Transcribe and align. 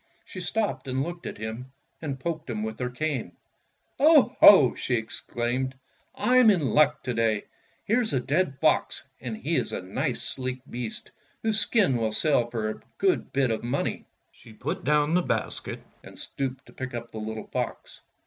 She 0.25 0.39
stopped 0.39 0.87
and 0.87 1.03
looked 1.03 1.27
at 1.27 1.37
him 1.37 1.73
and 2.01 2.19
poked 2.19 2.49
him 2.49 2.63
with 2.63 2.79
hei 2.79 2.89
cane. 2.89 3.33
"Oho!" 3.99 4.73
she 4.73 4.95
exclaimed, 4.95 5.75
"I'm 6.15 6.49
in 6.49 6.71
luck 6.71 7.03
to 7.03 7.13
day. 7.13 7.43
Here's 7.85 8.11
a 8.11 8.19
dead 8.19 8.57
fox, 8.59 9.03
and 9.19 9.37
he 9.37 9.55
is 9.57 9.71
a 9.71 9.81
nice, 9.83 10.23
sleek 10.23 10.61
beast 10.67 11.11
whose 11.43 11.59
skin 11.59 11.97
will 11.97 12.13
sell 12.13 12.49
for 12.49 12.67
a 12.71 12.81
good 12.97 13.31
bit 13.31 13.51
of 13.51 13.61
money." 13.63 14.07
She 14.31 14.53
put 14.53 14.83
down 14.83 15.13
the 15.13 15.21
basket 15.21 15.83
and 16.03 16.17
stooped 16.17 16.65
to 16.65 16.73
pick 16.73 16.95
up 16.95 17.11
the 17.11 17.19
little 17.19 17.45
fox. 17.53 18.01